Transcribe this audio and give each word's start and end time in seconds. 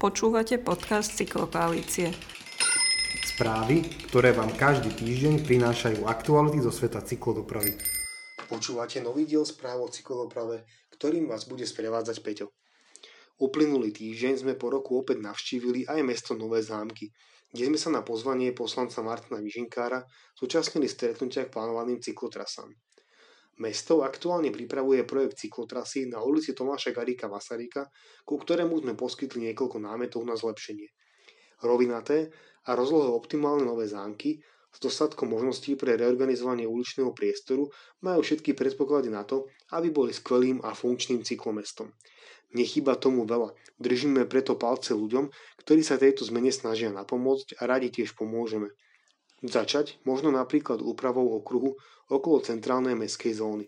Počúvate 0.00 0.56
podcast 0.56 1.12
Cyklokoalície. 1.12 2.08
Správy, 3.20 3.84
ktoré 4.08 4.32
vám 4.32 4.48
každý 4.56 4.96
týždeň 4.96 5.44
prinášajú 5.44 6.08
aktuality 6.08 6.64
zo 6.64 6.72
sveta 6.72 7.04
cyklodopravy. 7.04 7.76
Počúvate 8.48 9.04
nový 9.04 9.28
diel 9.28 9.44
správ 9.44 9.84
o 9.84 9.92
cyklodoprave, 9.92 10.64
ktorým 10.96 11.28
vás 11.28 11.44
bude 11.44 11.68
sprevádzať 11.68 12.16
Peťo. 12.24 12.48
Uplynulý 13.44 13.92
týždeň 13.92 14.40
sme 14.40 14.54
po 14.56 14.72
roku 14.72 14.96
opäť 14.96 15.20
navštívili 15.20 15.84
aj 15.84 16.00
mesto 16.00 16.32
Nové 16.32 16.64
zámky, 16.64 17.12
kde 17.52 17.68
sme 17.68 17.76
sa 17.76 17.92
na 17.92 18.00
pozvanie 18.00 18.56
poslanca 18.56 19.04
Martina 19.04 19.36
Vyžinkára 19.36 20.00
zúčastnili 20.32 20.88
stretnutia 20.88 21.44
k 21.44 21.52
plánovaným 21.52 22.00
cyklotrasám. 22.00 22.72
Mesto 23.60 24.00
aktuálne 24.00 24.48
pripravuje 24.48 25.04
projekt 25.04 25.44
cyklotrasy 25.44 26.08
na 26.08 26.24
ulici 26.24 26.56
Tomáša 26.56 26.96
Garíka 26.96 27.28
Masaryka, 27.28 27.92
ku 28.24 28.40
ktorému 28.40 28.80
sme 28.80 28.96
poskytli 28.96 29.52
niekoľko 29.52 29.76
námetov 29.84 30.24
na 30.24 30.32
zlepšenie. 30.32 30.88
Rovinaté 31.60 32.32
a 32.64 32.72
rozlohe 32.72 33.12
optimálne 33.12 33.68
nové 33.68 33.84
zámky 33.84 34.40
s 34.70 34.78
dostatkom 34.80 35.28
možností 35.28 35.76
pre 35.76 35.98
reorganizovanie 36.00 36.64
uličného 36.64 37.12
priestoru 37.12 37.68
majú 38.00 38.24
všetky 38.24 38.56
predpoklady 38.56 39.12
na 39.12 39.28
to, 39.28 39.44
aby 39.76 39.92
boli 39.92 40.16
skvelým 40.16 40.64
a 40.64 40.72
funkčným 40.72 41.20
cyklomestom. 41.20 41.92
Nechyba 42.56 42.96
tomu 42.96 43.28
veľa. 43.28 43.52
Držíme 43.76 44.24
preto 44.24 44.56
palce 44.56 44.96
ľuďom, 44.96 45.28
ktorí 45.60 45.84
sa 45.84 46.00
tejto 46.00 46.24
zmene 46.26 46.48
snažia 46.48 46.88
napomôcť 46.90 47.60
a 47.60 47.68
radi 47.68 47.92
tiež 47.92 48.16
pomôžeme. 48.16 48.72
Začať 49.44 50.00
možno 50.08 50.32
napríklad 50.32 50.80
úpravou 50.80 51.28
okruhu 51.36 51.76
okolo 52.10 52.42
centrálnej 52.42 52.98
mestskej 52.98 53.38
zóny. 53.38 53.66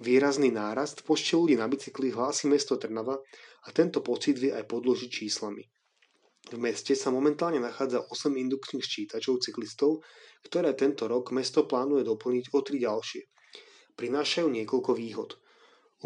Výrazný 0.00 0.54
nárast 0.54 1.02
v 1.02 1.12
počte 1.12 1.34
ľudí 1.36 1.58
na 1.58 1.66
bicykli 1.68 2.14
hlási 2.14 2.46
mesto 2.48 2.78
Trnava 2.78 3.18
a 3.66 3.68
tento 3.74 4.00
pocit 4.00 4.38
vie 4.38 4.54
aj 4.54 4.64
podložiť 4.64 5.10
číslami. 5.10 5.62
V 6.48 6.56
meste 6.56 6.96
sa 6.96 7.12
momentálne 7.12 7.60
nachádza 7.60 8.08
8 8.08 8.32
indukčných 8.32 8.80
ščítačov 8.80 9.44
cyklistov, 9.44 10.00
ktoré 10.48 10.72
tento 10.72 11.04
rok 11.04 11.28
mesto 11.34 11.68
plánuje 11.68 12.08
doplniť 12.08 12.44
o 12.56 12.58
3 12.64 12.86
ďalšie. 12.88 13.22
Prinášajú 13.98 14.48
niekoľko 14.48 14.90
výhod. 14.96 15.30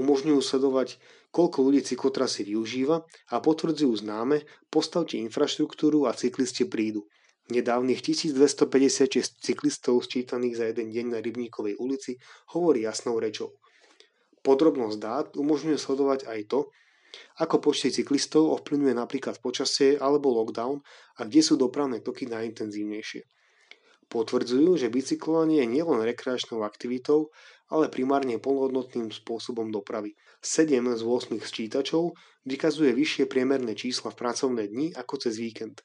Umožňujú 0.00 0.40
sledovať, 0.40 0.96
koľko 1.30 1.58
ľudí 1.68 1.84
cyklotrasy 1.84 2.48
využíva 2.48 3.04
a 3.04 3.36
potvrdzujú 3.44 3.92
známe, 4.02 4.48
postavte 4.72 5.20
infraštruktúru 5.20 6.08
a 6.08 6.16
cyklisti 6.16 6.64
prídu. 6.64 7.06
Nedávnych 7.50 8.06
1256 8.06 9.42
cyklistov 9.42 10.06
sčítaných 10.06 10.54
za 10.62 10.64
jeden 10.70 10.94
deň 10.94 11.06
na 11.10 11.18
Rybníkovej 11.18 11.74
ulici 11.74 12.14
hovorí 12.54 12.86
jasnou 12.86 13.18
rečou. 13.18 13.58
Podrobnosť 14.46 14.98
dát 14.98 15.26
umožňuje 15.34 15.74
sledovať 15.74 16.30
aj 16.30 16.40
to, 16.46 16.60
ako 17.42 17.58
počty 17.58 17.90
cyklistov 17.90 18.46
ovplyvňuje 18.62 18.94
napríklad 18.94 19.42
počasie 19.42 19.98
alebo 19.98 20.32
lockdown 20.32 20.80
a 21.18 21.26
kde 21.26 21.42
sú 21.42 21.58
dopravné 21.58 22.00
toky 22.00 22.30
najintenzívnejšie. 22.30 23.26
Potvrdzujú, 24.08 24.76
že 24.76 24.92
bicyklovanie 24.92 25.64
je 25.64 25.72
nielen 25.72 26.04
rekreačnou 26.04 26.62
aktivitou, 26.62 27.32
ale 27.72 27.88
primárne 27.88 28.36
plnohodnotným 28.36 29.08
spôsobom 29.08 29.72
dopravy. 29.72 30.12
7 30.44 30.84
z 30.84 31.02
8 31.02 31.40
sčítačov 31.40 32.12
vykazuje 32.44 32.92
vyššie 32.92 33.24
priemerné 33.24 33.72
čísla 33.72 34.12
v 34.12 34.20
pracovné 34.20 34.68
dni 34.68 34.92
ako 34.92 35.16
cez 35.16 35.40
víkend. 35.40 35.80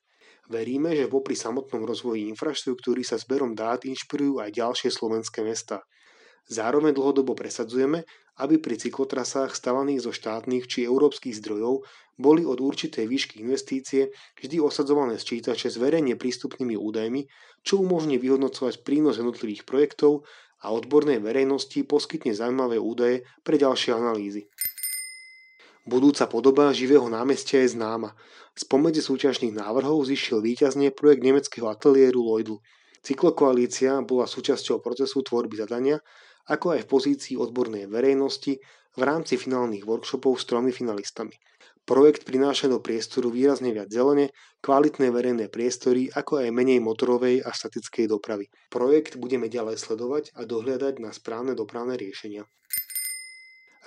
Veríme, 0.47 0.95
že 0.95 1.11
popri 1.11 1.35
samotnom 1.35 1.83
rozvoji 1.83 2.31
infraštruktúry 2.31 3.03
sa 3.03 3.19
zberom 3.19 3.51
dát 3.51 3.83
inšpirujú 3.83 4.39
aj 4.39 4.55
ďalšie 4.55 4.89
slovenské 4.95 5.43
mesta. 5.43 5.83
Zároveň 6.47 6.95
dlhodobo 6.95 7.35
presadzujeme, 7.35 8.07
aby 8.39 8.55
pri 8.55 8.79
cyklotrasách 8.79 9.51
stavaných 9.51 10.07
zo 10.07 10.11
štátnych 10.15 10.63
či 10.71 10.87
európskych 10.87 11.35
zdrojov 11.43 11.83
boli 12.15 12.47
od 12.47 12.63
určitej 12.63 13.03
výšky 13.03 13.43
investície 13.43 14.15
vždy 14.39 14.63
osadzované 14.63 15.19
sčítače 15.19 15.67
s 15.67 15.75
verejne 15.75 16.15
prístupnými 16.15 16.79
údajmi, 16.79 17.27
čo 17.67 17.83
umožní 17.83 18.15
vyhodnocovať 18.15 18.87
prínos 18.87 19.19
jednotlivých 19.19 19.67
projektov 19.67 20.23
a 20.63 20.71
odbornej 20.71 21.19
verejnosti 21.19 21.83
poskytne 21.83 22.31
zaujímavé 22.31 22.79
údaje 22.79 23.27
pre 23.43 23.59
ďalšie 23.59 23.91
analýzy. 23.91 24.47
Budúca 25.87 26.27
podoba 26.27 26.75
živého 26.75 27.07
námestia 27.07 27.63
je 27.63 27.79
známa. 27.79 28.11
Spomedzi 28.59 28.99
súťažných 28.99 29.55
návrhov 29.55 30.03
zišiel 30.03 30.43
výťazne 30.43 30.91
projekt 30.91 31.23
nemeckého 31.23 31.71
ateliéru 31.71 32.27
Lloydlu. 32.27 32.59
Cyklokoalícia 33.07 33.95
bola 34.03 34.27
súčasťou 34.27 34.83
procesu 34.83 35.23
tvorby 35.23 35.63
zadania, 35.63 36.03
ako 36.51 36.75
aj 36.75 36.83
v 36.83 36.91
pozícii 36.91 37.35
odbornej 37.39 37.87
verejnosti 37.87 38.59
v 38.99 39.01
rámci 39.01 39.39
finálnych 39.39 39.87
workshopov 39.87 40.35
s 40.35 40.43
tromi 40.43 40.75
finalistami. 40.75 41.31
Projekt 41.87 42.27
prináša 42.27 42.67
do 42.67 42.83
priestoru 42.83 43.31
výrazne 43.31 43.71
viac 43.71 43.87
zelene, 43.87 44.35
kvalitné 44.59 45.07
verejné 45.07 45.47
priestory, 45.47 46.11
ako 46.11 46.43
aj 46.43 46.51
menej 46.51 46.83
motorovej 46.83 47.47
a 47.47 47.55
statickej 47.55 48.11
dopravy. 48.11 48.51
Projekt 48.67 49.15
budeme 49.15 49.47
ďalej 49.47 49.79
sledovať 49.79 50.35
a 50.35 50.43
dohľadať 50.43 50.99
na 50.99 51.15
správne 51.15 51.55
dopravné 51.55 51.95
riešenia. 51.95 52.43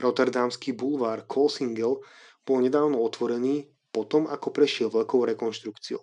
Rotterdamský 0.01 0.73
bulvár 0.73 1.29
Koolsingel 1.29 2.01
bol 2.41 2.59
nedávno 2.65 2.99
otvorený 3.05 3.69
potom, 3.93 4.25
ako 4.25 4.49
prešiel 4.49 4.89
veľkou 4.89 5.29
rekonštrukciou. 5.37 6.01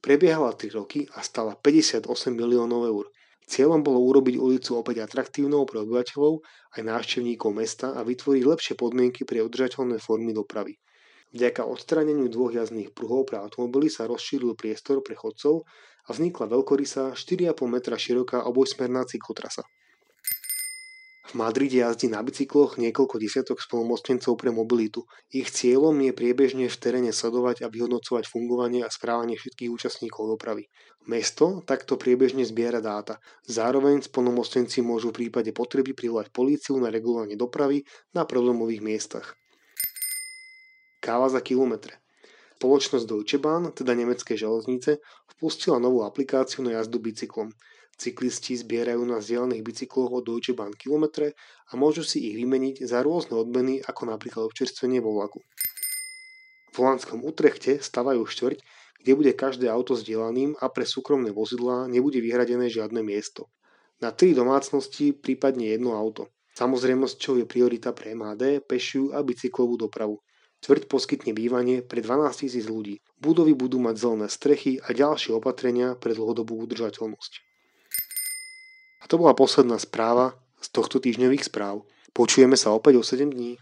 Prebiehala 0.00 0.54
3 0.54 0.78
roky 0.78 1.04
a 1.12 1.20
stala 1.20 1.58
58 1.58 2.08
miliónov 2.32 2.88
eur. 2.88 3.06
Cieľom 3.48 3.80
bolo 3.80 4.04
urobiť 4.08 4.36
ulicu 4.36 4.76
opäť 4.76 5.04
atraktívnou 5.04 5.64
pre 5.64 5.80
obyvateľov 5.82 6.44
aj 6.78 6.82
návštevníkov 6.84 7.50
mesta 7.52 7.96
a 7.96 8.04
vytvoriť 8.04 8.42
lepšie 8.44 8.74
podmienky 8.76 9.24
pre 9.24 9.40
udržateľné 9.40 9.98
formy 9.98 10.36
dopravy. 10.36 10.76
Vďaka 11.32 11.68
odstráneniu 11.68 12.32
dvoch 12.32 12.52
jazdných 12.56 12.96
pruhov 12.96 13.28
pre 13.28 13.36
automobily 13.36 13.92
sa 13.92 14.08
rozšíril 14.08 14.56
priestor 14.56 15.04
pre 15.04 15.12
chodcov 15.12 15.68
a 16.08 16.16
vznikla 16.16 16.48
veľkorysá 16.48 17.12
4,5 17.12 17.52
metra 17.68 18.00
široká 18.00 18.48
obojsmerná 18.48 19.04
cyklotrasa. 19.04 19.64
V 21.28 21.36
Madride 21.36 21.84
jazdí 21.84 22.08
na 22.08 22.24
bicykloch 22.24 22.80
niekoľko 22.80 23.20
desiatok 23.20 23.60
spolumocnencov 23.60 24.32
pre 24.40 24.48
mobilitu. 24.48 25.04
Ich 25.28 25.52
cieľom 25.52 25.92
je 26.00 26.16
priebežne 26.16 26.72
v 26.72 26.80
teréne 26.80 27.12
sledovať 27.12 27.60
a 27.62 27.68
vyhodnocovať 27.68 28.24
fungovanie 28.24 28.80
a 28.80 28.88
správanie 28.88 29.36
všetkých 29.36 29.68
účastníkov 29.68 30.24
dopravy. 30.24 30.72
Mesto 31.04 31.60
takto 31.68 32.00
priebežne 32.00 32.48
zbiera 32.48 32.80
dáta. 32.80 33.20
Zároveň 33.44 34.08
spolumocnenci 34.08 34.80
môžu 34.80 35.12
v 35.12 35.28
prípade 35.28 35.52
potreby 35.52 35.92
privolať 35.92 36.32
políciu 36.32 36.80
na 36.80 36.88
regulovanie 36.88 37.36
dopravy 37.36 37.84
na 38.16 38.24
problémových 38.24 38.80
miestach. 38.80 39.36
Káva 41.04 41.28
za 41.28 41.44
kilometre. 41.44 42.00
Spoločnosť 42.56 43.04
Deutsche 43.04 43.36
Bahn, 43.36 43.68
teda 43.76 43.92
nemecké 43.92 44.32
železnice, 44.32 44.98
vpustila 45.36 45.76
novú 45.76 46.08
aplikáciu 46.08 46.64
na 46.64 46.80
jazdu 46.80 46.98
bicyklom. 47.04 47.52
Cyklisti 47.98 48.54
zbierajú 48.54 49.02
na 49.02 49.18
vzdialených 49.18 49.66
bicykloch 49.66 50.22
od 50.22 50.22
Deutsche 50.22 50.54
Bahn 50.54 50.70
kilometre 50.70 51.34
a 51.66 51.74
môžu 51.74 52.06
si 52.06 52.30
ich 52.30 52.38
vymeniť 52.38 52.86
za 52.86 53.02
rôzne 53.02 53.34
odmeny, 53.34 53.82
ako 53.82 54.06
napríklad 54.06 54.46
občerstvenie 54.46 55.02
vo 55.02 55.18
vlaku. 55.18 55.42
V 56.70 56.76
holandskom 56.78 57.26
Utrechte 57.26 57.82
stavajú 57.82 58.22
štvrť, 58.22 58.62
kde 59.02 59.12
bude 59.18 59.32
každé 59.34 59.66
auto 59.66 59.98
sdielaným 59.98 60.54
a 60.62 60.70
pre 60.70 60.86
súkromné 60.86 61.34
vozidlá 61.34 61.90
nebude 61.90 62.22
vyhradené 62.22 62.70
žiadne 62.70 63.02
miesto. 63.02 63.50
Na 63.98 64.14
tri 64.14 64.30
domácnosti 64.30 65.10
prípadne 65.10 65.74
jedno 65.74 65.98
auto. 65.98 66.30
Samozrejmosťou 66.54 67.42
je 67.42 67.50
priorita 67.50 67.90
pre 67.90 68.14
MHD, 68.14 68.62
pešiu 68.62 69.10
a 69.10 69.26
bicyklovú 69.26 69.74
dopravu. 69.74 70.22
Tvrť 70.62 70.86
poskytne 70.86 71.34
bývanie 71.34 71.82
pre 71.82 71.98
12 71.98 72.46
000 72.46 72.66
ľudí. 72.66 73.02
Budovy 73.18 73.58
budú 73.58 73.82
mať 73.82 73.94
zelené 73.98 74.26
strechy 74.30 74.78
a 74.82 74.94
ďalšie 74.94 75.34
opatrenia 75.34 75.98
pre 75.98 76.14
dlhodobú 76.14 76.58
udržateľnosť. 76.62 77.47
A 78.98 79.04
to 79.06 79.18
bola 79.18 79.34
posledná 79.34 79.78
správa 79.78 80.34
z 80.58 80.68
tohto 80.74 80.98
týždňových 80.98 81.46
správ. 81.46 81.86
Počujeme 82.10 82.58
sa 82.58 82.74
opäť 82.74 82.98
o 82.98 83.02
7 83.06 83.30
dní. 83.30 83.60